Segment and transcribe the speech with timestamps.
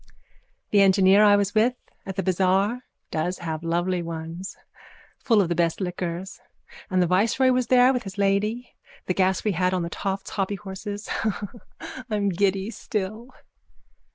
[0.71, 1.75] _The engineer I was with
[2.07, 4.57] at the bazaar does have lovely ones.
[5.19, 6.39] Full of the best liqueurs.
[6.89, 8.73] And the viceroy was there with his lady.
[9.05, 11.07] The gas we had on the Toft's hobbyhorses.
[12.09, 13.27] I'm giddy still.